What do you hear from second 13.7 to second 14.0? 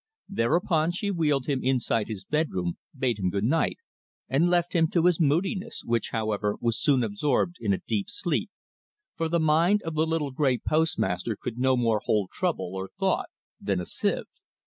a